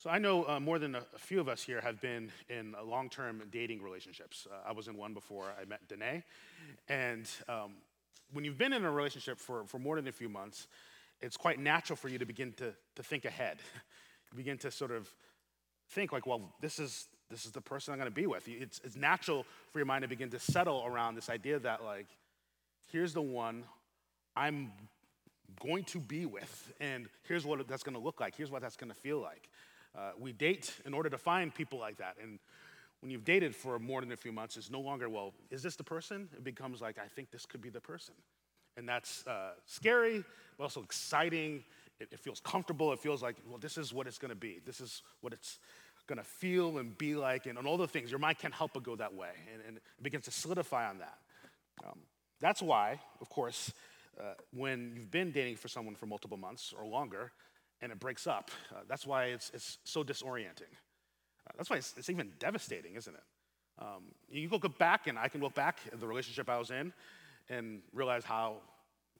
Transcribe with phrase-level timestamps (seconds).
[0.00, 2.74] So I know uh, more than a, a few of us here have been in
[2.74, 4.48] uh, long-term dating relationships.
[4.50, 6.24] Uh, I was in one before I met Danae,
[6.88, 7.72] and um,
[8.32, 10.68] when you've been in a relationship for, for more than a few months,
[11.20, 13.58] it's quite natural for you to begin to, to think ahead.
[14.32, 15.06] you begin to sort of
[15.90, 18.48] think like, well, this is this is the person I'm going to be with.
[18.48, 22.08] It's, it's natural for your mind to begin to settle around this idea that like,
[22.90, 23.64] here's the one
[24.34, 24.72] I'm
[25.62, 28.34] going to be with, and here's what that's going to look like.
[28.34, 29.50] Here's what that's going to feel like.
[29.96, 32.16] Uh, we date in order to find people like that.
[32.22, 32.38] And
[33.00, 35.76] when you've dated for more than a few months, it's no longer, well, is this
[35.76, 36.28] the person?
[36.32, 38.14] It becomes like, I think this could be the person.
[38.76, 40.24] And that's uh, scary,
[40.56, 41.64] but also exciting.
[41.98, 42.92] It, it, feels comfortable.
[42.92, 44.60] It feels like, well, this is what it's going to be.
[44.64, 45.58] This is what it's
[46.06, 48.10] going to feel and be like, and, and, all the things.
[48.10, 49.30] Your mind can't help but go that way.
[49.52, 51.18] And, and it begins to solidify on that.
[51.84, 51.98] Um,
[52.40, 53.72] that's why, of course,
[54.18, 57.32] uh, when you've been dating for someone for multiple months or longer,
[57.82, 58.50] and it breaks up.
[58.72, 60.72] Uh, that's why it's, it's so disorienting.
[61.46, 63.22] Uh, that's why it's, it's, even devastating, isn't it?
[63.78, 66.70] Um, you can look back, and I can look back at the relationship I was
[66.70, 66.92] in
[67.48, 68.56] and realize how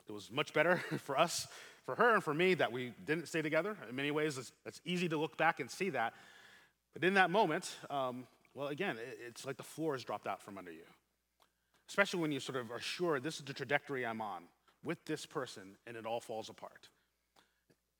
[0.09, 1.47] it was much better for us,
[1.85, 3.77] for her, and for me that we didn't stay together.
[3.89, 6.13] In many ways, it's, it's easy to look back and see that.
[6.93, 10.43] But in that moment, um, well, again, it, it's like the floor has dropped out
[10.43, 10.85] from under you.
[11.89, 14.45] Especially when you sort of are sure this is the trajectory I'm on
[14.85, 16.89] with this person, and it all falls apart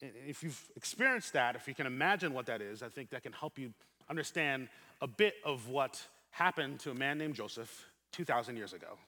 [0.01, 3.33] if you've experienced that, if you can imagine what that is, I think that can
[3.33, 3.73] help you
[4.09, 4.69] understand
[5.01, 8.99] a bit of what happened to a man named Joseph 2,000 years ago.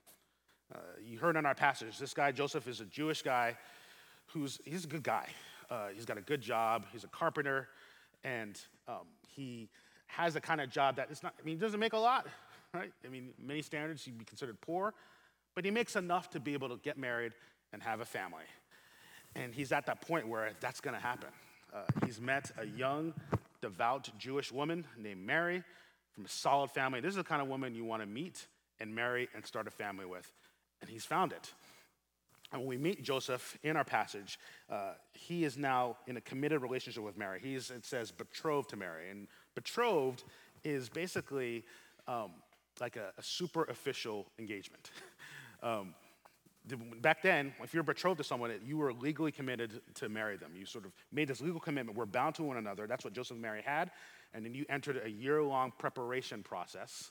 [0.74, 3.56] Uh, you heard in our passage, this guy, Joseph, is a Jewish guy
[4.26, 5.28] who's, he's a good guy.
[5.70, 7.68] Uh, he's got a good job, he's a carpenter,
[8.24, 9.68] and um, he
[10.06, 12.26] has a kind of job that it's not, I mean, he doesn't make a lot,
[12.74, 12.92] right?
[13.04, 14.94] I mean, many standards, he'd be considered poor,
[15.54, 17.32] but he makes enough to be able to get married
[17.72, 18.44] and have a family.
[19.34, 21.30] And he's at that point where that's going to happen.
[21.74, 23.14] Uh, he's met a young,
[23.60, 25.62] devout Jewish woman named Mary
[26.12, 27.00] from a solid family.
[27.00, 28.46] This is the kind of woman you want to meet
[28.80, 30.30] and marry and start a family with.
[30.80, 31.52] And he's found it.
[32.52, 34.38] And when we meet Joseph in our passage,
[34.70, 37.40] uh, he is now in a committed relationship with Mary.
[37.42, 39.08] He's, it says, betrothed to Mary.
[39.10, 40.24] And betrothed
[40.62, 41.64] is basically
[42.06, 42.32] um,
[42.80, 44.90] like a, a, super official engagement.
[45.62, 45.94] um,
[47.00, 50.52] back then, if you're betrothed to someone, you were legally committed to marry them.
[50.54, 51.98] You sort of made this legal commitment.
[51.98, 52.86] We're bound to one another.
[52.86, 53.90] That's what Joseph and Mary had.
[54.34, 57.10] And then you entered a year long preparation process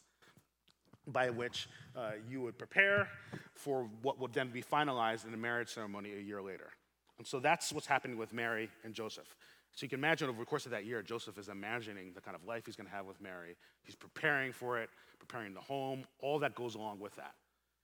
[1.07, 3.07] by which uh, you would prepare
[3.55, 6.69] for what would then be finalized in a marriage ceremony a year later.
[7.17, 9.35] And so that's what's happening with Mary and Joseph.
[9.73, 12.35] So you can imagine over the course of that year, Joseph is imagining the kind
[12.35, 13.55] of life he's going to have with Mary.
[13.83, 14.89] He's preparing for it,
[15.19, 17.33] preparing the home, all that goes along with that.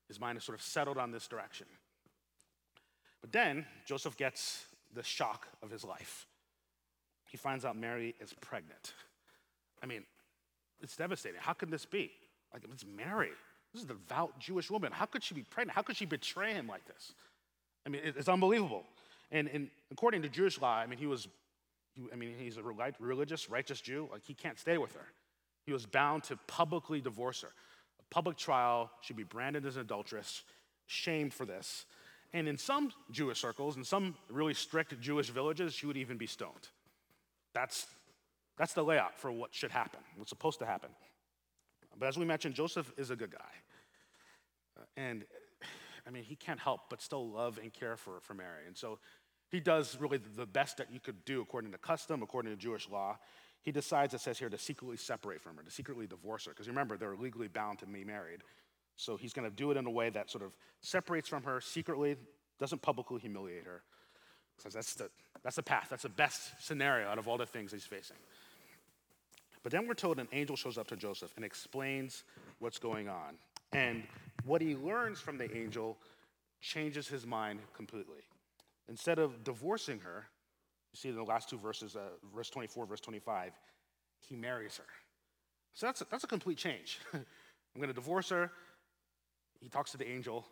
[0.07, 1.67] His mind is sort of settled on this direction.
[3.21, 6.25] But then Joseph gets the shock of his life.
[7.29, 8.93] He finds out Mary is pregnant.
[9.83, 10.03] I mean,
[10.81, 11.39] it's devastating.
[11.41, 12.11] How could this be?
[12.53, 13.31] Like, it's Mary.
[13.73, 14.91] This is a devout Jewish woman.
[14.91, 15.75] How could she be pregnant?
[15.75, 17.13] How could she betray him like this?
[17.85, 18.85] I mean, it's unbelievable.
[19.31, 21.27] And, and according to Jewish law, I mean, he was,
[21.93, 24.07] he, I mean, he's a religious, righteous Jew.
[24.11, 25.07] Like, he can't stay with her.
[25.65, 27.51] He was bound to publicly divorce her
[28.09, 30.43] public trial, she'd be branded as an adulteress,
[30.85, 31.85] shamed for this.
[32.33, 36.27] And in some Jewish circles, in some really strict Jewish villages, she would even be
[36.27, 36.69] stoned.
[37.53, 37.87] That's,
[38.57, 40.89] that's the layout for what should happen, what's supposed to happen.
[41.97, 43.39] But as we mentioned, Joseph is a good guy.
[44.77, 45.25] Uh, and
[46.05, 48.65] I mean, he can't help but still love and care for, for Mary.
[48.67, 48.99] And so
[49.49, 52.89] he does really the best that you could do according to custom, according to Jewish
[52.89, 53.17] law
[53.61, 56.51] he decides, it says here, to secretly separate from her, to secretly divorce her.
[56.51, 58.41] Because remember, they're legally bound to be married.
[58.95, 61.61] So he's going to do it in a way that sort of separates from her
[61.61, 62.15] secretly,
[62.59, 63.83] doesn't publicly humiliate her.
[64.55, 65.09] Because that's the,
[65.43, 68.17] that's the path, that's the best scenario out of all the things he's facing.
[69.63, 72.23] But then we're told an angel shows up to Joseph and explains
[72.59, 73.35] what's going on.
[73.73, 74.03] And
[74.45, 75.97] what he learns from the angel
[76.61, 78.21] changes his mind completely.
[78.87, 80.25] Instead of divorcing her,
[80.97, 83.53] see in the last two verses, uh, verse 24, verse 25,
[84.19, 84.85] he marries her.
[85.73, 86.99] So that's a, that's a complete change.
[87.13, 87.23] I'm
[87.75, 88.51] going to divorce her.
[89.61, 90.45] He talks to the angel.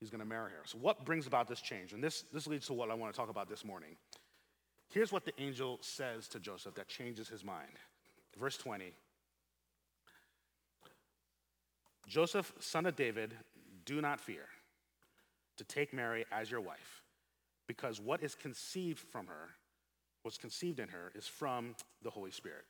[0.00, 0.62] He's going to marry her.
[0.64, 1.92] So, what brings about this change?
[1.92, 3.96] And this, this leads to what I want to talk about this morning.
[4.88, 7.78] Here's what the angel says to Joseph that changes his mind.
[8.38, 8.92] Verse 20
[12.06, 13.34] Joseph, son of David,
[13.84, 14.46] do not fear
[15.56, 17.02] to take Mary as your wife,
[17.66, 19.50] because what is conceived from her
[20.24, 22.64] what's conceived in her is from the Holy Spirit.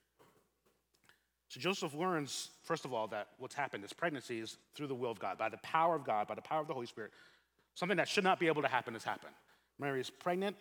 [1.48, 5.10] So Joseph learns, first of all, that what's happened, this pregnancy is through the will
[5.10, 7.12] of God, by the power of God, by the power of the Holy Spirit.
[7.74, 9.34] Something that should not be able to happen has happened.
[9.78, 10.56] Mary is pregnant,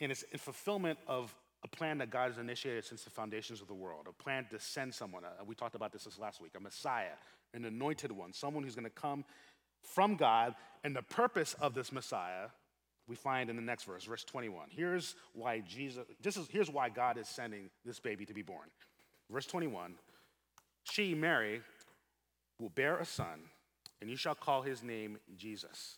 [0.00, 3.66] and it's in fulfillment of a plan that God has initiated since the foundations of
[3.66, 5.24] the world, a plan to send someone.
[5.24, 7.16] Uh, we talked about this this last week, a Messiah,
[7.52, 9.24] an anointed one, someone who's going to come
[9.82, 10.54] from God.
[10.84, 12.48] And the purpose of this Messiah
[13.08, 14.68] we find in the next verse, verse 21.
[14.70, 18.68] Here's why Jesus, this is, here's why God is sending this baby to be born.
[19.30, 19.94] Verse 21
[20.84, 21.62] She, Mary,
[22.60, 23.40] will bear a son,
[24.00, 25.96] and you shall call his name Jesus,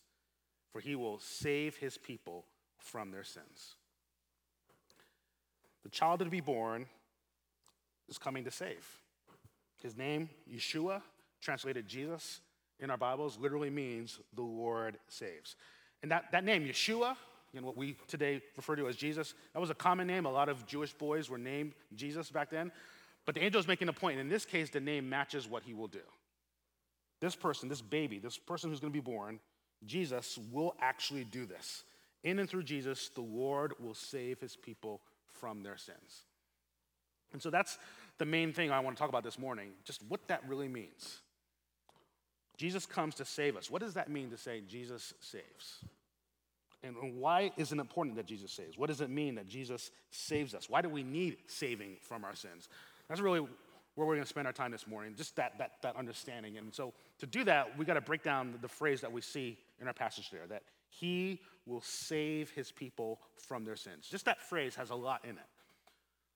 [0.73, 2.45] for he will save his people
[2.79, 3.75] from their sins.
[5.83, 6.87] The child to be born
[8.09, 8.87] is coming to save.
[9.83, 11.01] His name, Yeshua,
[11.41, 12.41] translated Jesus
[12.79, 15.57] in our Bibles, literally means the Lord saves.
[16.03, 17.17] And that, that name, Yeshua,
[17.55, 20.27] know, what we today refer to as Jesus, that was a common name.
[20.27, 22.71] A lot of Jewish boys were named Jesus back then.
[23.27, 24.19] But the angel is making a point.
[24.19, 26.01] In this case, the name matches what he will do.
[27.21, 29.41] This person, this baby, this person who's going to be born,
[29.85, 31.85] Jesus, will actually do this.
[32.23, 36.25] In and through Jesus, the Lord will save his people from their sins.
[37.33, 37.79] And so that's
[38.19, 41.19] the main thing I want to talk about this morning, just what that really means.
[42.61, 43.71] Jesus comes to save us.
[43.71, 45.83] What does that mean to say Jesus saves?
[46.83, 48.77] And why is it important that Jesus saves?
[48.77, 50.69] What does it mean that Jesus saves us?
[50.69, 52.69] Why do we need saving from our sins?
[53.09, 55.97] That's really where we're going to spend our time this morning, just that, that, that
[55.97, 56.59] understanding.
[56.59, 59.57] And so to do that, we got to break down the phrase that we see
[59.81, 64.07] in our passage there that he will save his people from their sins.
[64.07, 65.49] Just that phrase has a lot in it.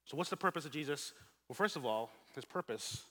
[0.06, 1.12] So, what's the purpose of Jesus?
[1.49, 3.03] Well, first of all, his purpose,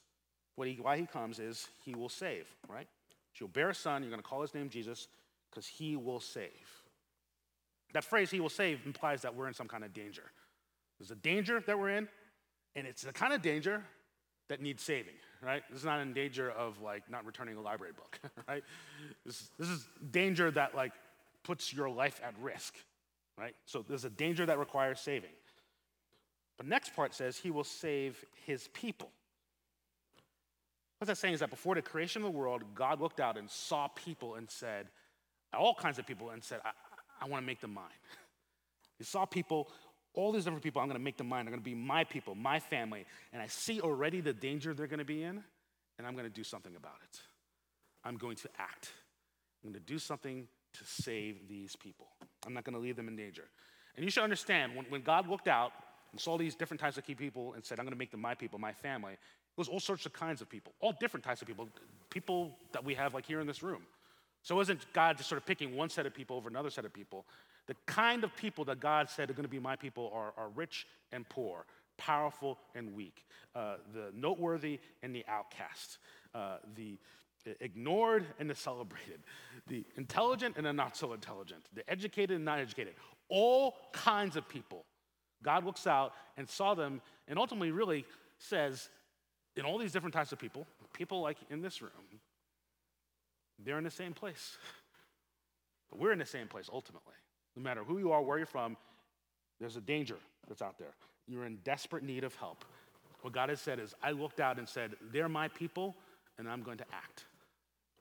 [0.56, 2.88] what he, why he comes, is he will save, right?
[3.38, 5.08] You'll bear a son, you're going to call his name Jesus,
[5.50, 6.50] because he will save.
[7.92, 10.24] That phrase, he will save, implies that we're in some kind of danger.
[10.98, 12.08] There's a danger that we're in,
[12.76, 13.84] and it's the kind of danger
[14.48, 15.62] that needs saving, right?
[15.70, 18.62] This is not in danger of like not returning a library book, right?
[19.24, 20.92] This, this is danger that like
[21.44, 22.74] puts your life at risk,
[23.38, 23.54] right?
[23.64, 25.30] So there's a danger that requires saving.
[26.56, 29.10] But next part says he will save his people.
[31.04, 33.50] What that's saying is that before the creation of the world, God looked out and
[33.50, 34.86] saw people and said,
[35.52, 36.70] all kinds of people, and said, I,
[37.20, 37.84] I want to make them mine.
[38.96, 39.68] He saw people,
[40.14, 41.44] all these different people, I'm going to make them mine.
[41.44, 43.04] They're going to be my people, my family.
[43.34, 45.44] And I see already the danger they're going to be in,
[45.98, 47.20] and I'm going to do something about it.
[48.02, 48.92] I'm going to act.
[49.62, 52.06] I'm going to do something to save these people.
[52.46, 53.44] I'm not going to leave them in danger.
[53.94, 55.72] And you should understand when, when God looked out
[56.12, 58.22] and saw these different types of key people and said, I'm going to make them
[58.22, 59.18] my people, my family,
[59.56, 61.68] it was all sorts of kinds of people, all different types of people,
[62.10, 63.82] people that we have like here in this room.
[64.42, 66.84] So it wasn't God just sort of picking one set of people over another set
[66.84, 67.24] of people.
[67.66, 70.48] The kind of people that God said are going to be my people are, are
[70.50, 71.66] rich and poor,
[71.96, 73.24] powerful and weak,
[73.54, 75.98] uh, the noteworthy and the outcast,
[76.34, 76.98] uh, the
[77.60, 79.20] ignored and the celebrated,
[79.68, 82.94] the intelligent and the not so intelligent, the educated and not educated,
[83.28, 84.84] all kinds of people.
[85.42, 88.04] God looks out and saw them and ultimately really
[88.38, 88.88] says,
[89.56, 91.90] in all these different types of people, people like in this room,
[93.64, 94.56] they're in the same place.
[95.90, 97.12] But we're in the same place ultimately.
[97.54, 98.76] No matter who you are, where you're from,
[99.60, 100.16] there's a danger
[100.48, 100.94] that's out there.
[101.28, 102.64] You're in desperate need of help.
[103.20, 105.94] What God has said is, I looked out and said, They're my people,
[106.38, 107.26] and I'm going to act.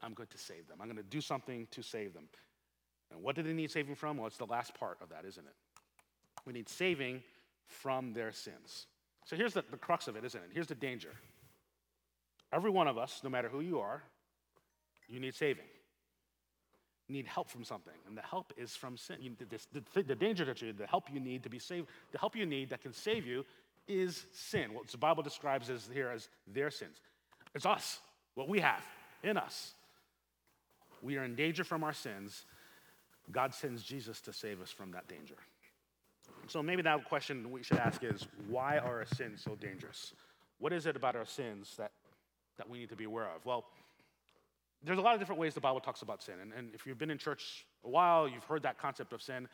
[0.02, 0.78] I'm going to save them.
[0.82, 2.28] I'm going to do something to save them.
[3.12, 4.18] And what do they need saving from?
[4.18, 5.54] Well, it's the last part of that, isn't it?
[6.46, 7.22] We need saving
[7.68, 8.88] from their sins.
[9.26, 10.50] So here's the, the crux of it, isn't it?
[10.54, 11.12] Here's the danger.
[12.54, 14.04] Every one of us, no matter who you are,
[15.10, 15.66] you need saving.
[17.08, 19.18] You need help from something, and the help is from sin.
[19.20, 22.18] You, the, the, the, danger that you, the help you need to be saved, the
[22.18, 23.44] help you need that can save you
[23.88, 24.74] is sin.
[24.74, 27.02] What the Bible describes as here as their sins.
[27.54, 28.00] It's us,
[28.36, 28.82] what we have
[29.24, 29.74] in us.
[31.02, 32.46] We are in danger from our sins.
[33.32, 35.36] God sends Jesus to save us from that danger.
[36.48, 40.14] So maybe that question we should ask is why are our sins so dangerous?
[40.60, 41.92] What is it about our sins that
[42.58, 43.46] that we need to be aware of?
[43.46, 43.66] Well,
[44.84, 46.36] there's a lot of different ways the Bible talks about sin.
[46.42, 49.48] And, and if you've been in church a while, you've heard that concept of sin.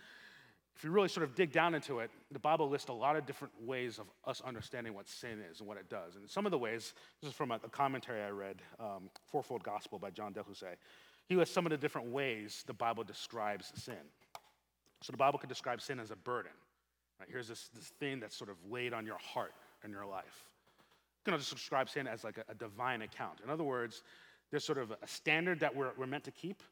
[0.75, 3.25] If you really sort of dig down into it, the Bible lists a lot of
[3.25, 6.15] different ways of us understanding what sin is and what it does.
[6.15, 9.99] And some of the ways, this is from a, commentary I read, um, Fourfold Gospel
[9.99, 10.75] by John DeHussay.
[11.27, 13.95] He lists some of the different ways the Bible describes sin.
[15.01, 16.51] So the Bible could describe sin as a burden.
[17.19, 17.29] Right?
[17.29, 19.53] Here's this, this thing that's sort of laid on your heart
[19.83, 20.45] and your life
[21.25, 23.39] going to describe sin as like a, a, divine account.
[23.43, 24.03] In other words,
[24.51, 26.63] there's sort of a standard that we're, we're meant to keep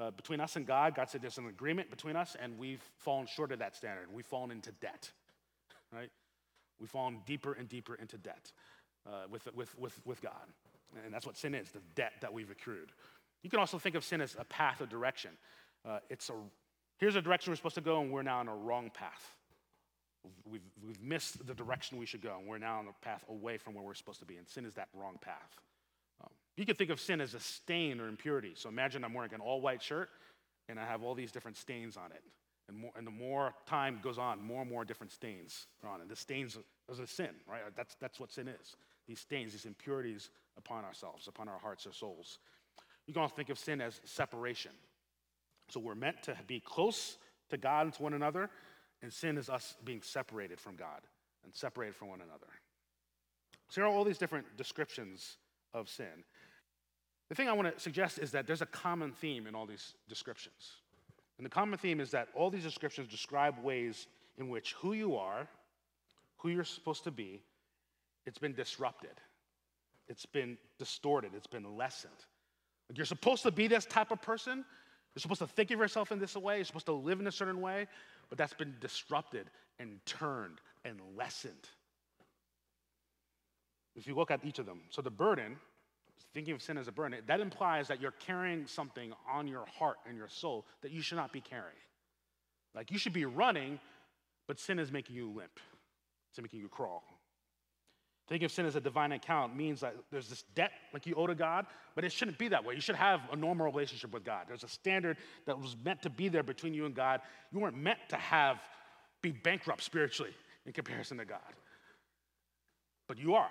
[0.00, 0.94] uh, between us and God.
[0.94, 4.06] God said there's an agreement between us, and we've fallen short of that standard.
[4.12, 5.10] We've fallen into debt,
[5.92, 6.10] right?
[6.80, 8.52] We've fallen deeper and deeper into debt
[9.06, 10.32] uh, with, with, with, with God.
[11.04, 12.92] And that's what sin is the debt that we've accrued.
[13.42, 15.30] You can also think of sin as a path of direction.
[15.86, 16.34] Uh, it's a,
[16.98, 19.34] here's a direction we're supposed to go, and we're now on a wrong path.
[20.44, 23.58] We've, we've missed the direction we should go, and we're now on the path away
[23.58, 25.60] from where we're supposed to be, and sin is that wrong path.
[26.22, 28.52] Um, you could think of sin as a stain or impurity.
[28.54, 30.10] So imagine I'm wearing an all white shirt,
[30.68, 32.22] and I have all these different stains on it.
[32.68, 36.00] And, more, and the more time goes on, more and more different stains are on
[36.00, 36.08] it.
[36.08, 36.58] The stains
[36.90, 37.60] is a sin, right?
[37.76, 38.76] That's, that's what sin is.
[39.06, 42.38] These stains, these impurities upon ourselves, upon our hearts or souls.
[43.06, 44.72] You can also think of sin as separation.
[45.68, 47.18] So we're meant to be close
[47.50, 48.50] to God and to one another,
[49.02, 51.00] and sin is us being separated from God
[51.44, 52.46] and separated from one another.
[53.68, 55.36] So there are all these different descriptions
[55.74, 56.24] of sin.
[57.28, 59.94] The thing I want to suggest is that there's a common theme in all these
[60.08, 60.76] descriptions.
[61.38, 64.06] And the common theme is that all these descriptions describe ways
[64.38, 65.48] in which who you are,
[66.38, 67.42] who you're supposed to be,
[68.26, 69.20] it's been disrupted.
[70.08, 71.32] It's been distorted.
[71.34, 72.14] It's been lessened.
[72.88, 74.64] Like you're supposed to be this type of person.
[75.14, 76.56] You're supposed to think of yourself in this way.
[76.56, 77.86] You're supposed to live in a certain way,
[78.28, 81.68] but that's been disrupted and turned and lessened.
[83.94, 85.56] If you look at each of them, so the burden,
[86.34, 89.96] thinking of sin as a burden, that implies that you're carrying something on your heart
[90.06, 91.76] and your soul that you should not be carrying.
[92.74, 93.80] Like you should be running,
[94.46, 95.58] but sin is making you limp,
[96.30, 97.04] it's making you crawl.
[98.28, 101.28] Think of sin as a divine account means that there's this debt like you owe
[101.28, 102.74] to God, but it shouldn't be that way.
[102.74, 104.46] You should have a normal relationship with God.
[104.48, 105.16] There's a standard
[105.46, 107.20] that was meant to be there between you and God.
[107.52, 108.58] You weren't meant to have
[109.22, 110.32] be bankrupt spiritually
[110.66, 111.40] in comparison to God.
[113.08, 113.50] But you are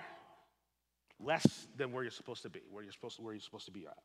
[1.24, 3.72] less than where you're supposed to be, where you're supposed to, where you're supposed to
[3.72, 3.98] be at.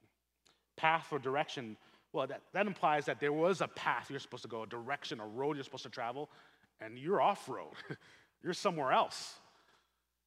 [0.76, 1.76] Path or direction,
[2.12, 5.20] well, that, that implies that there was a path you're supposed to go, a direction,
[5.20, 6.28] a road you're supposed to travel,
[6.80, 7.72] and you're off road.
[8.42, 9.34] you're somewhere else.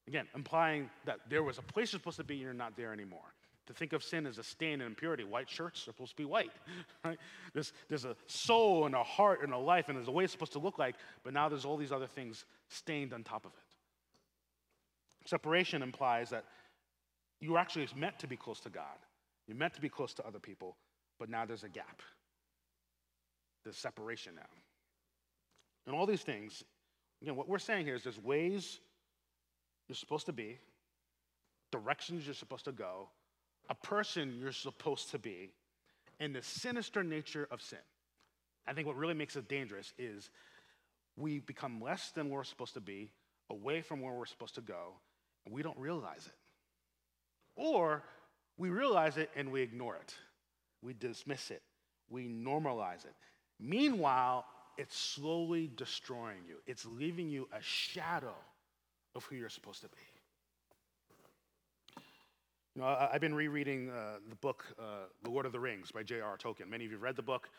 [0.08, 2.92] Again, implying that there was a place you're supposed to be and you're not there
[2.92, 3.34] anymore.
[3.68, 5.24] To think of sin as a stain and impurity.
[5.24, 6.52] White shirts are supposed to be white,
[7.06, 7.18] right?
[7.54, 10.34] There's, there's a soul and a heart and a life, and there's a way it's
[10.34, 13.52] supposed to look like, but now there's all these other things stained on top of
[13.54, 15.30] it.
[15.30, 16.44] Separation implies that
[17.40, 18.98] you were actually meant to be close to God.
[19.48, 20.76] You're meant to be close to other people,
[21.18, 22.02] but now there's a gap.
[23.64, 24.42] There's separation now.
[25.86, 26.64] And all these things,
[27.22, 28.80] again, what we're saying here is there's ways
[29.88, 30.60] you're supposed to be,
[31.72, 33.10] directions you're supposed to go,
[33.70, 35.52] a person you're supposed to be,
[36.20, 37.80] and the sinister nature of sin.
[38.68, 40.30] I think what really makes it dangerous is
[41.18, 43.12] we become less than we're supposed to be,
[43.50, 44.94] away from where we're supposed to go,
[45.46, 46.34] and we don't realize it.
[47.56, 48.04] Or
[48.58, 50.16] we realize it and we ignore it.
[50.82, 51.62] We dismiss it.
[52.10, 53.14] We normalize it.
[53.60, 54.46] Meanwhile,
[54.78, 56.58] it's slowly destroying you.
[56.66, 58.36] It's leaving you a shadow
[59.16, 60.02] of who you're supposed to be.
[62.76, 65.92] You know, I, have been rereading uh, the book uh, The Lord of the Rings
[65.92, 66.38] by J.R.
[66.38, 66.68] Tolkien.
[66.68, 67.50] Many of you have read the book,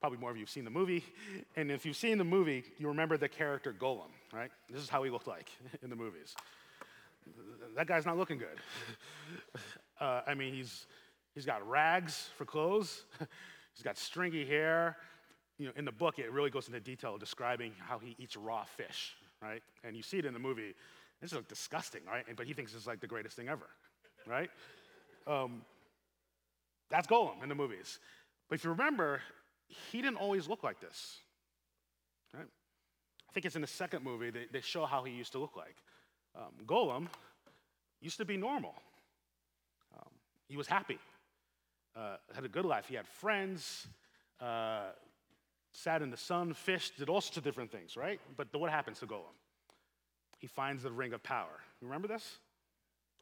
[0.00, 1.04] probably more of you have seen the movie.
[1.56, 4.50] And if you've seen the movie, you remember the character Gollum, right?
[4.68, 5.48] This is how he looked like
[5.82, 6.34] in the movies.
[7.76, 8.58] That guy's not looking good.
[10.00, 10.86] Uh, I mean, he's,
[11.36, 13.04] he's got rags for clothes,
[13.72, 14.96] he's got stringy hair.
[15.56, 18.64] You know, in the book, it really goes into detail describing how he eats raw
[18.64, 19.62] fish, right?
[19.84, 20.74] And you see it in the movie.
[21.20, 22.24] This is like disgusting, right?
[22.36, 23.68] But he thinks it's like the greatest thing ever,
[24.26, 24.50] right?
[25.26, 25.62] Um,
[26.90, 27.98] that's Gollum in the movies.
[28.48, 29.20] But if you remember,
[29.90, 31.18] he didn't always look like this.
[32.34, 32.46] Right?
[33.28, 35.56] I think it's in the second movie they, they show how he used to look
[35.56, 35.76] like.
[36.36, 37.08] Um, Gollum
[38.00, 38.74] used to be normal.
[39.94, 40.10] Um,
[40.48, 40.98] he was happy,
[41.96, 42.86] uh, had a good life.
[42.88, 43.86] He had friends,
[44.40, 44.90] uh,
[45.72, 48.20] sat in the sun, fished, did all sorts of different things, right?
[48.36, 49.34] But what happens to Gollum?
[50.44, 51.62] He finds the ring of power.
[51.80, 52.36] You remember this?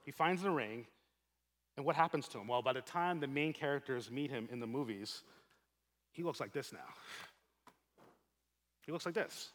[0.05, 0.87] He finds the ring,
[1.76, 2.49] and what happens to him?
[2.49, 5.23] Well, by the time the main characters meet him in the movies,
[6.11, 6.81] he looks like this now.
[8.85, 9.52] He looks like this.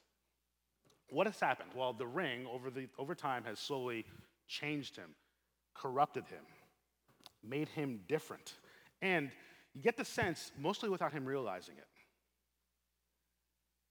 [1.09, 1.71] What has happened?
[1.75, 4.05] Well, the ring over, the, over time has slowly
[4.47, 5.09] changed him,
[5.75, 6.45] corrupted him,
[7.43, 8.53] made him different.
[9.01, 9.29] And
[9.73, 11.87] you get the sense, mostly without him realizing it,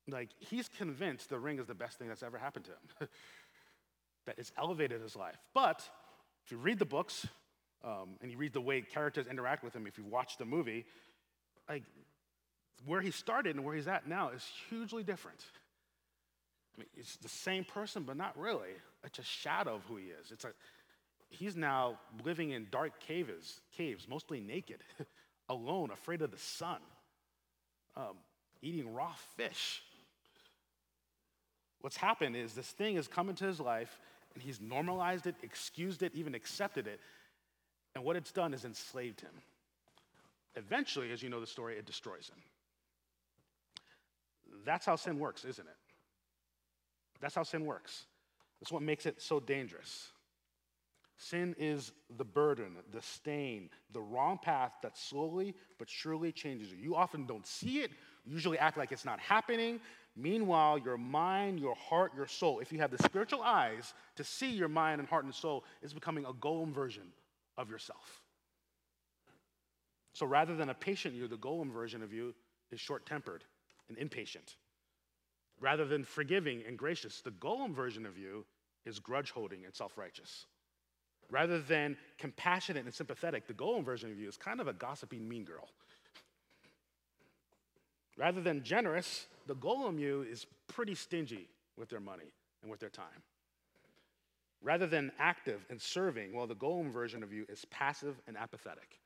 [0.08, 3.10] like, he's convinced the ring is the best thing that's ever happened to him,
[4.26, 5.38] that it's elevated his life.
[5.54, 5.88] But
[6.44, 7.26] if you read the books
[7.84, 10.84] um, and you read the way characters interact with him, if you watch the movie,
[11.68, 11.84] like,
[12.84, 15.44] where he started and where he's at now is hugely different.
[16.76, 18.70] I mean, it's the same person, but not really.
[19.04, 20.30] It's a shadow of who he is.
[20.30, 20.52] It's a,
[21.30, 24.82] he's now living in dark caves, caves, mostly naked,
[25.48, 26.78] alone, afraid of the sun,
[27.96, 28.16] um,
[28.62, 29.82] eating raw fish.
[31.80, 33.98] What's happened is this thing has come into his life
[34.36, 37.00] and he's normalized it, excused it, even accepted it.
[37.94, 39.30] And what it's done is enslaved him.
[40.56, 42.42] Eventually, as you know the story, it destroys him.
[44.66, 45.76] That's how sin works, isn't it?
[47.18, 48.04] That's how sin works.
[48.60, 50.08] That's what makes it so dangerous.
[51.16, 56.76] Sin is the burden, the stain, the wrong path that slowly but surely changes you.
[56.76, 57.90] You often don't see it,
[58.26, 59.80] you usually act like it's not happening.
[60.16, 64.50] Meanwhile, your mind, your heart, your soul, if you have the spiritual eyes to see
[64.50, 67.12] your mind and heart and soul, is becoming a Gollum version
[67.58, 68.22] of yourself.
[70.14, 72.34] So rather than a patient you, the Gollum version of you
[72.70, 73.44] is short tempered
[73.90, 74.56] and impatient.
[75.60, 78.46] Rather than forgiving and gracious, the Gollum version of you
[78.86, 80.46] is grudge holding and self righteous.
[81.30, 85.28] Rather than compassionate and sympathetic, the Gollum version of you is kind of a gossiping
[85.28, 85.68] mean girl.
[88.16, 92.90] Rather than generous, the Gollum you is pretty stingy with their money and with their
[92.90, 93.22] time.
[94.62, 98.98] Rather than active and serving, well, the Gollum version of you is passive and apathetic.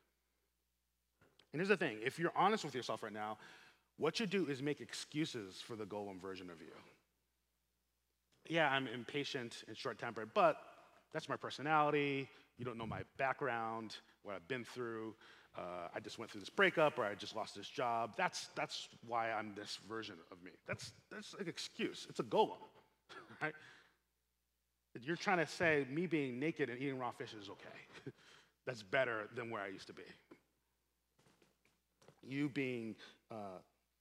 [1.53, 3.39] And here's the thing if you're honest with yourself right now,
[3.99, 6.73] what you do is make excuses for the Gollum version of you.
[8.49, 10.57] Yeah, I'm impatient and short tempered, but
[11.13, 12.29] that's my personality.
[12.57, 15.15] You don't know my background, what I've been through.
[15.57, 18.13] Uh, I just went through this breakup or I just lost this job.
[18.17, 20.53] That's, that's why I'm this version of me.
[20.67, 22.07] That's, that's an excuse.
[22.09, 22.59] It's a Gollum,
[23.43, 23.55] right?
[25.03, 28.13] You're trying to say me being naked and eating raw fish is okay.
[28.67, 30.03] that's better than where I used to be.
[32.23, 32.95] You being
[33.31, 33.59] uh,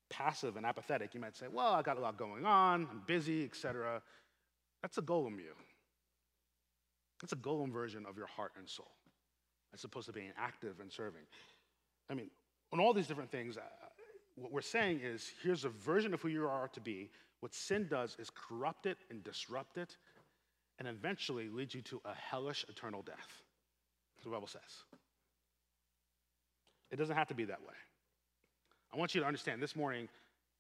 [0.10, 3.44] passive and apathetic, you might say, well, I got a lot going on, I'm busy,
[3.46, 4.02] etc.
[4.82, 5.56] That's a Gollum you.
[7.24, 8.92] It's a Gollum version of your heart and soul.
[9.74, 11.22] It's supposed to be active and serving.
[12.10, 12.30] I mean,
[12.74, 13.62] on all these different things, uh,
[14.36, 17.10] what we're saying is here's a version of who you are to be.
[17.42, 19.98] What sin does is corrupt it and disrupt it,
[20.78, 23.44] and eventually leads you to a hellish eternal death.
[24.24, 24.62] The Bible says.
[26.92, 27.76] It doesn't have to be that way.
[28.94, 30.10] I want you to understand this morning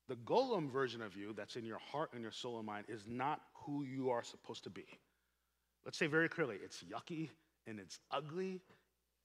[0.07, 3.03] the Gollum version of you that's in your heart and your soul and mind is
[3.07, 4.85] not who you are supposed to be.
[5.85, 7.29] Let's say very clearly it's yucky
[7.67, 8.61] and it's ugly.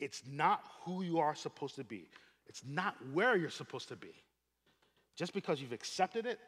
[0.01, 2.09] It's not who you are supposed to be,
[2.47, 4.13] it's not where you're supposed to be.
[5.17, 6.41] Just because you've accepted it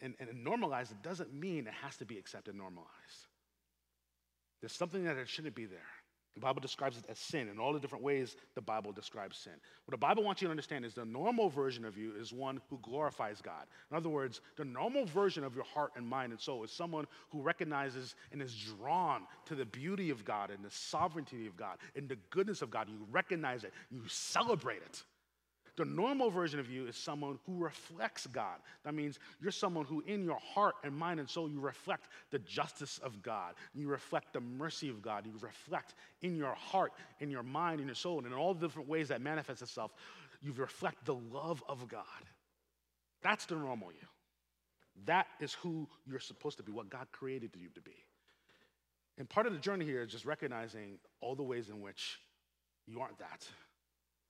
[0.00, 2.88] and, and normalized it doesn't mean it has to be accepted normalized.
[4.60, 5.78] There's something that it shouldn't be there.
[6.38, 9.54] The Bible describes it as sin in all the different ways the Bible describes sin.
[9.86, 12.60] What the Bible wants you to understand is the normal version of you is one
[12.70, 13.66] who glorifies God.
[13.90, 17.06] In other words, the normal version of your heart and mind and soul is someone
[17.30, 21.78] who recognizes and is drawn to the beauty of God and the sovereignty of God
[21.96, 22.88] and the goodness of God.
[22.88, 25.02] You recognize it, you celebrate it.
[25.78, 28.56] The normal version of you is someone who reflects God.
[28.82, 32.40] That means you're someone who, in your heart and mind and soul, you reflect the
[32.40, 33.54] justice of God.
[33.74, 35.24] You reflect the mercy of God.
[35.24, 38.66] You reflect in your heart, in your mind, in your soul, and in all the
[38.66, 39.92] different ways that manifests itself,
[40.42, 42.02] you reflect the love of God.
[43.22, 44.08] That's the normal you.
[45.04, 47.94] That is who you're supposed to be, what God created you to be.
[49.16, 52.18] And part of the journey here is just recognizing all the ways in which
[52.88, 53.46] you aren't that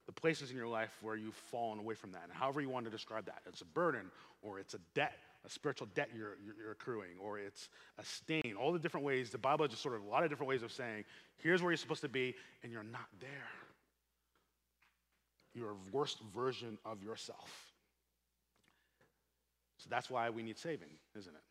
[0.08, 2.22] the places in your life where you've fallen away from that.
[2.24, 5.12] And however you want to describe that, it's a burden or it's a debt,
[5.44, 7.68] a spiritual debt you're, you're accruing, or it's
[7.98, 9.28] a stain, all the different ways.
[9.28, 11.04] The Bible just sort of a lot of different ways of saying,
[11.36, 13.28] here's where you're supposed to be, and you're not there.
[15.54, 17.66] You're a worst version of yourself.
[19.76, 21.42] So that's why we need saving, isn't it?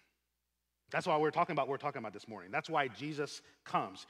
[0.90, 2.50] That's why we're talking about we're talking about this morning.
[2.52, 4.08] That's why Jesus comes.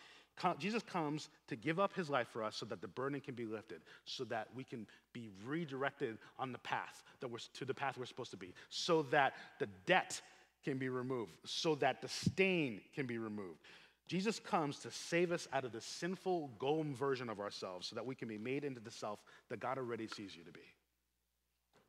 [0.59, 3.45] Jesus comes to give up his life for us so that the burden can be
[3.45, 7.97] lifted, so that we can be redirected on the path that we're, to the path
[7.97, 10.21] we're supposed to be, so that the debt
[10.63, 13.59] can be removed, so that the stain can be removed.
[14.07, 18.05] Jesus comes to save us out of the sinful Gollum version of ourselves so that
[18.05, 19.19] we can be made into the self
[19.49, 20.61] that God already sees you to be.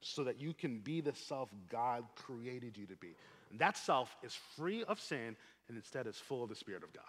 [0.00, 3.14] So that you can be the self God created you to be.
[3.50, 5.36] And that self is free of sin
[5.68, 7.04] and instead is full of the Spirit of God.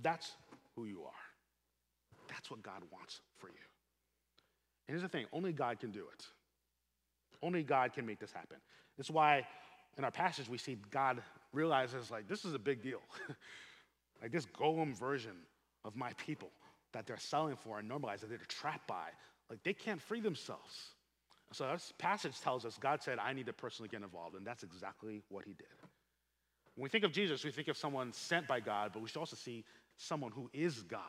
[0.00, 0.32] That's
[0.74, 1.12] who you are.
[2.28, 3.54] That's what God wants for you.
[4.88, 6.26] And here's the thing only God can do it.
[7.42, 8.56] Only God can make this happen.
[8.96, 9.46] That's why
[9.98, 13.00] in our passage we see God realizes, like, this is a big deal.
[14.22, 15.32] like, this Gollum version
[15.84, 16.50] of my people
[16.92, 19.08] that they're selling for and normalized that they're trapped by,
[19.50, 20.94] like, they can't free themselves.
[21.52, 24.62] So this passage tells us God said, I need to personally get involved, and that's
[24.62, 25.66] exactly what he did.
[26.74, 29.18] When we think of Jesus, we think of someone sent by God, but we should
[29.18, 29.64] also see
[29.96, 31.00] someone who is God.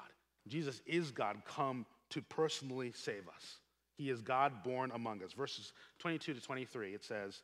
[0.48, 3.58] Jesus is God come to personally save us.
[3.96, 5.34] He is God born among us.
[5.34, 7.42] Verses 22 to 23, it says,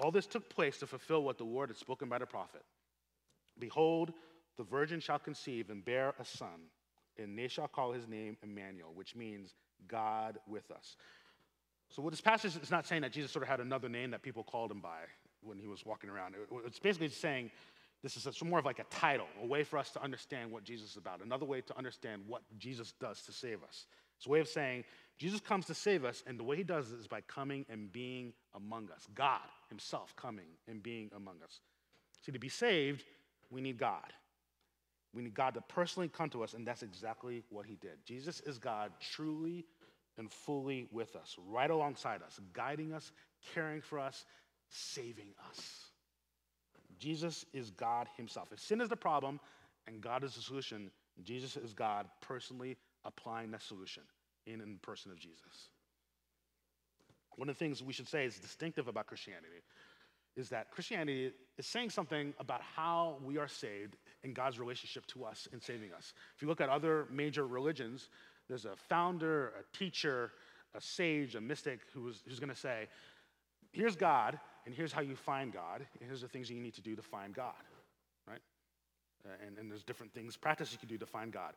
[0.00, 2.62] All this took place to fulfill what the Lord had spoken by the prophet.
[3.58, 4.12] Behold,
[4.56, 6.68] the virgin shall conceive and bear a son,
[7.18, 9.54] and they shall call his name Emmanuel, which means
[9.88, 10.96] God with us.
[11.88, 14.22] So, what this passage is not saying that Jesus sort of had another name that
[14.22, 15.00] people called him by.
[15.42, 16.34] when he was walking around.
[16.66, 17.50] It's basically saying
[18.02, 20.64] this is a, more of like a title, a way for us to understand what
[20.64, 23.86] Jesus is about, another way to understand what Jesus does to save us.
[24.16, 24.84] It's a way of saying
[25.18, 27.92] Jesus comes to save us, and the way he does it is by coming and
[27.92, 29.06] being among us.
[29.14, 31.60] God himself coming and being among us.
[32.22, 33.04] See, to be saved,
[33.50, 34.12] we need God.
[35.12, 38.04] We need God to personally come to us, and that's exactly what he did.
[38.06, 39.66] Jesus is God truly
[40.16, 43.12] and fully with us, right alongside us, guiding us,
[43.54, 44.24] caring for us,
[44.68, 45.89] saving us.
[47.00, 48.52] Jesus is God himself.
[48.52, 49.40] If sin is the problem
[49.86, 50.90] and God is the solution,
[51.24, 54.02] Jesus is God personally applying that solution
[54.46, 55.70] in the person of Jesus.
[57.36, 59.62] One of the things we should say is distinctive about Christianity
[60.36, 65.24] is that Christianity is saying something about how we are saved in God's relationship to
[65.24, 66.12] us in saving us.
[66.36, 68.10] If you look at other major religions,
[68.48, 70.32] there's a founder, a teacher,
[70.74, 72.86] a sage, a mystic who's, who's going to say,
[73.72, 76.74] here's God, and here's how you find God, and here's the things that you need
[76.74, 77.54] to do to find God,
[78.26, 78.40] right?
[79.24, 81.52] Uh, and, and there's different things, practice you can do to find God.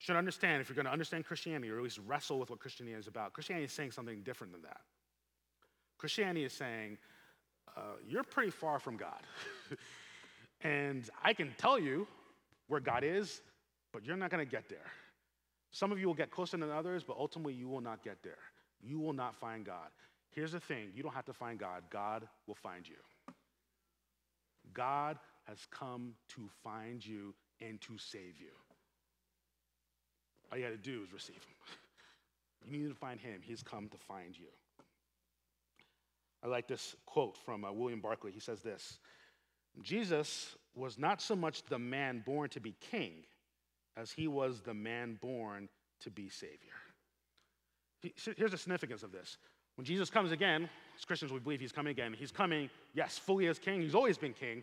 [0.00, 2.58] You should understand, if you're going to understand Christianity, or at least wrestle with what
[2.58, 4.80] Christianity is about, Christianity is saying something different than that.
[5.98, 6.98] Christianity is saying,
[7.76, 9.22] uh, you're pretty far from God.
[10.60, 12.06] and I can tell you
[12.68, 13.42] where God is,
[13.92, 14.90] but you're not going to get there.
[15.70, 18.38] Some of you will get closer than others, but ultimately you will not get there.
[18.80, 19.88] You will not find God.
[20.34, 22.96] Here's the thing you don't have to find God, God will find you.
[24.72, 28.50] God has come to find you and to save you.
[30.50, 31.56] All you got to do is receive Him.
[32.66, 34.46] You need to find Him, He's come to find you.
[36.42, 38.30] I like this quote from uh, William Barclay.
[38.30, 38.98] He says this
[39.82, 43.24] Jesus was not so much the man born to be king
[43.96, 45.68] as he was the man born
[46.00, 46.72] to be savior.
[48.36, 49.38] Here's the significance of this.
[49.76, 52.14] When Jesus comes again, as Christians, we believe he's coming again.
[52.16, 53.82] He's coming, yes, fully as king.
[53.82, 54.62] He's always been king.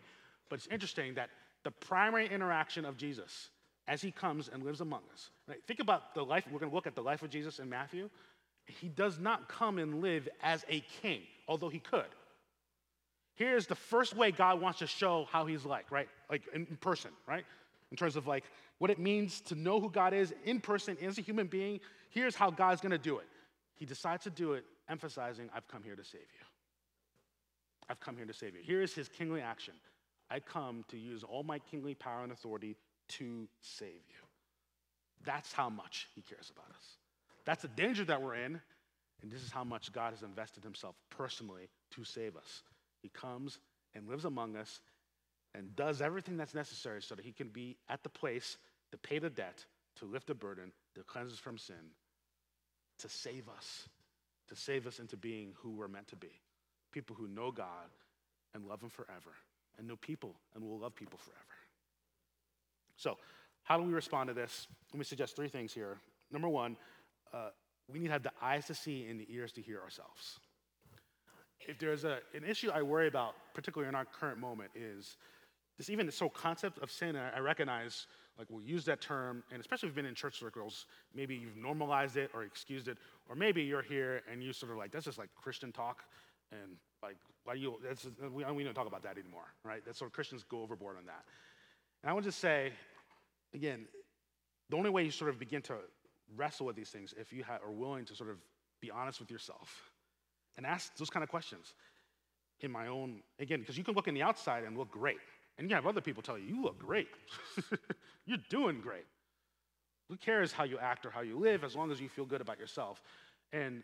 [0.50, 1.30] But it's interesting that
[1.64, 3.50] the primary interaction of Jesus
[3.88, 5.30] as he comes and lives among us.
[5.48, 5.58] Right?
[5.68, 8.10] Think about the life, we're going to look at the life of Jesus in Matthew.
[8.66, 12.06] He does not come and live as a king, although he could.
[13.36, 16.08] Here's the first way God wants to show how he's like, right?
[16.30, 17.44] Like in person, right?
[17.90, 18.46] In terms of like
[18.78, 21.80] what it means to know who God is in person as a human being.
[22.12, 23.28] Here's how God's going to do it.
[23.76, 26.46] He decides to do it emphasizing, I've come here to save you.
[27.90, 28.62] I've come here to save you.
[28.64, 29.74] Here is his kingly action.
[30.30, 32.78] I come to use all my kingly power and authority
[33.10, 34.22] to save you.
[35.26, 36.98] That's how much he cares about us.
[37.46, 38.62] That's the danger that we're in.
[39.22, 42.64] And this is how much God has invested himself personally to save us.
[43.02, 43.60] He comes
[43.94, 44.80] and lives among us
[45.54, 48.58] and does everything that's necessary so that he can be at the place
[48.92, 49.66] to pay the debt,
[49.98, 51.92] to lift the burden, to cleanse us from sin,
[53.00, 53.90] to save us,
[54.52, 56.42] to save us into being who we're meant to be.
[56.92, 57.90] People who know God
[58.54, 59.32] and love him forever,
[59.78, 61.40] and know people and will love people forever.
[62.98, 63.18] So,
[63.64, 64.68] how do we respond to this?
[64.92, 65.98] Let me suggest three things here.
[66.32, 66.76] Number one,
[67.34, 67.50] uh,
[67.92, 70.40] we need to have the eyes to see and the ears to hear ourselves.
[71.62, 75.16] If there's a, an issue I worry about, particularly in our current moment, is
[75.78, 77.16] this even this whole concept of sin.
[77.16, 78.08] I, I recognize,
[78.42, 81.56] like, we'll use that term, and especially if you've been in church circles, maybe you've
[81.56, 82.98] normalized it or excused it,
[83.30, 86.00] or maybe you're here and you sort of like, that's just like Christian talk,
[86.52, 89.84] and like, why do you, that's, we, we don't talk about that anymore, right?
[89.86, 91.24] That's sort of Christians go overboard on that.
[92.02, 92.72] And I would just say,
[93.54, 93.86] again,
[94.72, 95.76] the only way you sort of begin to
[96.36, 98.38] wrestle with these things if you are willing to sort of
[98.82, 99.92] be honest with yourself
[100.58, 101.76] and ask those kind of questions
[102.62, 105.20] in my own, again, because you can look in the outside and look great.
[105.62, 107.08] And you have other people tell you, you look great.
[108.26, 109.06] You're doing great.
[110.10, 112.42] Who cares how you act or how you live as long as you feel good
[112.42, 113.04] about yourself?
[113.54, 113.84] And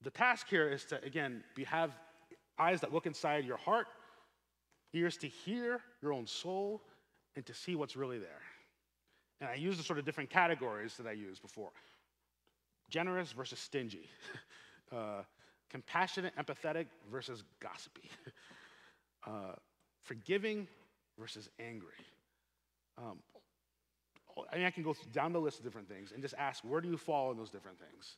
[0.00, 1.90] the task here is to, again, be, have
[2.58, 3.86] eyes that look inside your heart,
[4.94, 6.80] ears to hear your own soul,
[7.36, 8.40] and to see what's really there.
[9.42, 11.72] And I use the sort of different categories that I used before
[12.88, 14.08] generous versus stingy,
[14.90, 15.20] uh,
[15.68, 18.10] compassionate, empathetic versus gossipy,
[19.26, 19.56] uh,
[20.02, 20.66] forgiving
[21.18, 21.92] versus angry.
[22.98, 23.18] Um,
[24.52, 26.80] I mean, I can go down the list of different things and just ask, where
[26.80, 28.16] do you fall in those different things?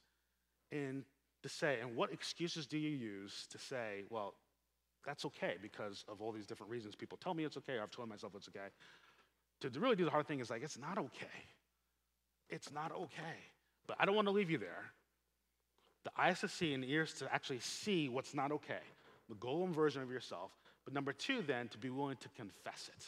[0.73, 1.05] And
[1.43, 4.35] to say, and what excuses do you use to say, well,
[5.05, 7.91] that's okay because of all these different reasons people tell me it's okay, or I've
[7.91, 8.69] told myself it's okay
[9.61, 11.27] to really do the hard thing is like, it's not okay.
[12.49, 13.37] It's not okay.
[13.87, 14.85] But I don't want to leave you there.
[16.05, 18.83] The eyes to see and ears to actually see what's not okay,
[19.29, 20.53] the Gollum version of yourself.
[20.87, 23.05] But number two, then, to be willing to confess it.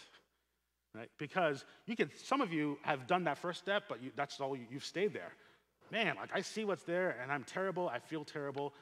[0.95, 1.11] Right?
[1.17, 4.55] Because you can, some of you have done that first step, but you, that's all
[4.57, 5.33] you, you've stayed there.
[5.91, 8.75] Man, like I see what's there and I'm terrible, I feel terrible,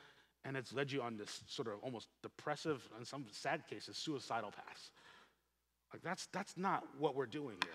[0.44, 4.50] and it's led you on this sort of almost depressive, in some sad cases, suicidal
[4.50, 4.90] path.
[5.92, 7.72] Like that's that's not what we're doing here.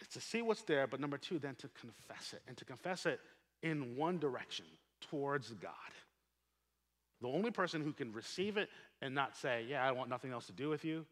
[0.00, 3.06] It's to see what's there, but number two, then to confess it, and to confess
[3.06, 3.20] it
[3.62, 4.66] in one direction
[5.10, 5.72] towards God.
[7.20, 8.68] The only person who can receive it
[9.02, 11.06] and not say, Yeah, I want nothing else to do with you,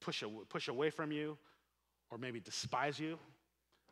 [0.00, 1.36] push, push away from you,
[2.10, 3.18] or maybe despise you,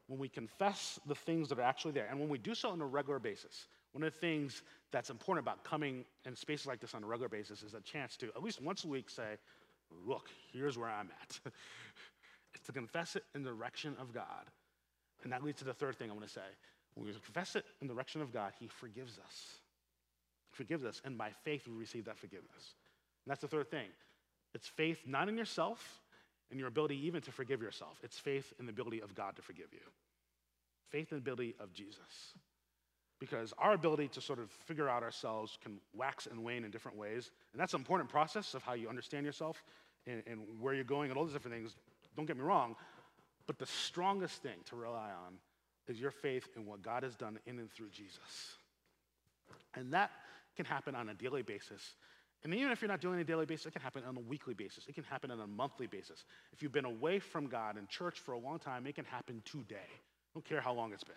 [0.07, 2.81] when we confess the things that are actually there, and when we do so on
[2.81, 6.95] a regular basis, one of the things that's important about coming in spaces like this
[6.95, 9.37] on a regular basis is a chance to, at least once a week, say,
[10.07, 11.39] Look, here's where I'm at.
[12.55, 14.51] it's to confess it in the direction of God.
[15.23, 16.41] And that leads to the third thing I want to say.
[16.95, 19.59] When we confess it in the direction of God, He forgives us.
[20.51, 22.75] He forgives us, and by faith, we receive that forgiveness.
[23.25, 23.89] And that's the third thing.
[24.55, 26.01] It's faith not in yourself
[26.51, 29.43] and your ability even to forgive yourself, it's faith in the ability of God to
[29.43, 29.81] forgive you.
[30.91, 32.35] Faith in the ability of Jesus.
[33.19, 36.99] Because our ability to sort of figure out ourselves can wax and wane in different
[36.99, 37.31] ways.
[37.53, 39.65] And that's an important process of how you understand yourself
[40.07, 41.75] and, and where you're going and all those different things.
[42.17, 42.77] Don't get me wrong.
[43.47, 45.39] But the strongest thing to rely on
[45.87, 48.57] is your faith in what God has done in and through Jesus.
[49.75, 50.11] And that
[50.57, 51.95] can happen on a daily basis.
[52.45, 54.17] And even if you're not doing it on a daily basis, it can happen on
[54.17, 54.87] a weekly basis.
[54.87, 56.25] It can happen on a monthly basis.
[56.53, 59.43] If you've been away from God and church for a long time, it can happen
[59.47, 59.77] today.
[59.89, 61.15] I don't care how long it's been.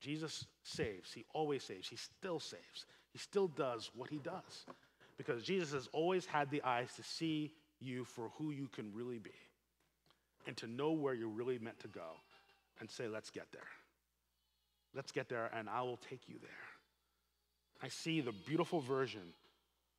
[0.00, 1.12] Jesus saves.
[1.12, 1.88] He always saves.
[1.88, 2.86] He still saves.
[3.12, 4.66] He still does what he does.
[5.16, 9.18] Because Jesus has always had the eyes to see you for who you can really
[9.18, 9.34] be
[10.46, 12.06] and to know where you're really meant to go
[12.78, 13.66] and say, let's get there.
[14.94, 16.50] Let's get there, and I will take you there.
[17.82, 19.22] I see the beautiful version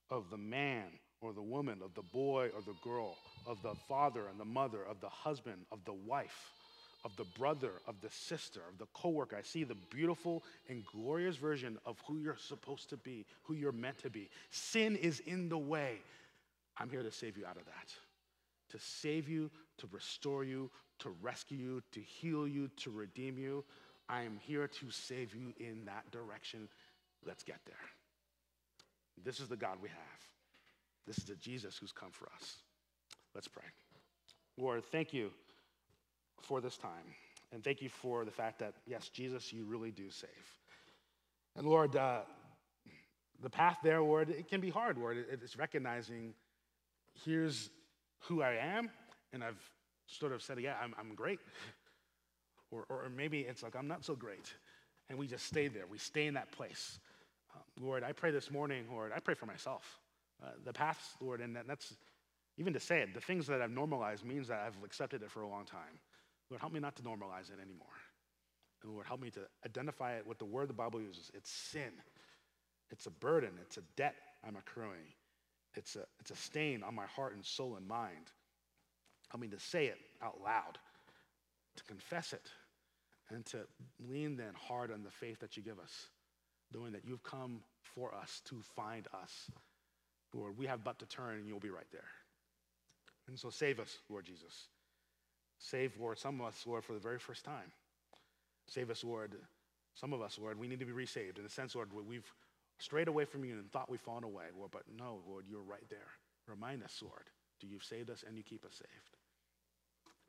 [0.10, 0.86] of the man
[1.22, 4.84] or the woman, of the boy or the girl, of the father and the mother,
[4.84, 6.52] of the husband, of the wife,
[7.06, 9.36] of the brother, of the sister, of the coworker.
[9.36, 13.72] I see the beautiful and glorious version of who you're supposed to be, who you're
[13.72, 14.30] meant to be.
[14.50, 15.98] Sin is in the way.
[16.78, 17.94] I'm here to save you out of that.
[18.72, 20.70] To save you, to restore you,
[21.00, 23.64] to rescue you, to heal you, to redeem you.
[24.08, 26.68] I am here to save you in that direction.
[27.26, 27.76] Let's get there.
[29.24, 29.98] This is the God we have.
[31.08, 32.58] This is the Jesus who's come for us.
[33.34, 33.64] Let's pray.
[34.58, 35.32] Lord, thank you
[36.42, 37.16] for this time.
[37.52, 40.30] And thank you for the fact that, yes, Jesus, you really do save.
[41.56, 42.20] And Lord, uh,
[43.42, 45.26] the path there, Lord, it can be hard, Lord.
[45.32, 46.34] It's recognizing
[47.26, 47.70] here's
[48.22, 48.90] who I am,
[49.34, 49.60] and I've
[50.06, 51.40] sort of said, yeah, I'm, I'm great.
[52.72, 54.54] Or, or maybe it's like, I'm not so great.
[55.10, 55.88] And we just stay there.
[55.90, 57.00] We stay in that place.
[57.80, 60.00] Lord, I pray this morning, Lord, I pray for myself.
[60.44, 61.96] Uh, the paths, Lord, and that, that's
[62.58, 65.42] even to say it, the things that I've normalized means that I've accepted it for
[65.42, 66.00] a long time.
[66.50, 67.88] Lord, help me not to normalize it anymore.
[68.84, 71.32] And Lord, help me to identify it with the word the Bible uses.
[71.34, 71.92] It's sin.
[72.92, 73.52] It's a burden.
[73.62, 74.16] It's a debt
[74.46, 75.14] I'm accruing.
[75.76, 78.32] It's a, it's a stain on my heart and soul and mind.
[79.30, 80.80] Help me to say it out loud,
[81.76, 82.50] to confess it,
[83.30, 83.60] and to
[84.10, 86.08] lean then hard on the faith that you give us,
[86.74, 87.62] knowing that you've come
[87.96, 89.52] for us to find us.
[90.34, 92.08] Lord, we have but to turn and you'll be right there.
[93.28, 94.68] And so save us, Lord Jesus.
[95.58, 97.72] Save, Lord, some of us, Lord, for the very first time.
[98.68, 99.36] Save us, Lord.
[99.96, 101.40] Some of us, Lord, we need to be resaved.
[101.40, 102.32] In a sense, Lord, we've
[102.78, 105.84] strayed away from you and thought we've fallen away, Lord, but no, Lord, you're right
[105.90, 106.08] there.
[106.48, 107.30] Remind us, Lord,
[107.60, 109.18] do you've saved us and you keep us saved.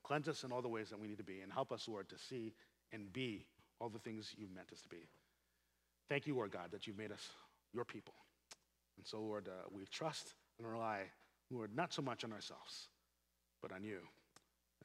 [0.03, 2.09] Cleanse us in all the ways that we need to be and help us, Lord,
[2.09, 2.53] to see
[2.93, 3.47] and be
[3.81, 5.09] all the things you've meant us to be.
[6.11, 7.29] Thank you, Lord God, that you've made us
[7.73, 8.15] your people.
[8.99, 11.03] And so, Lord, uh, we trust and rely,
[11.53, 12.89] Lord, not so much on ourselves,
[13.63, 14.01] but on you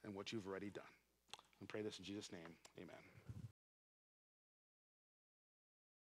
[0.05, 0.83] and what you've already done.
[1.59, 2.53] And pray this in Jesus' name.
[2.77, 3.14] Amen.